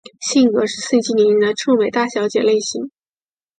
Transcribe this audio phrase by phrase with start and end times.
[0.19, 2.89] 性格是盛气凌人的臭美大小姐类型。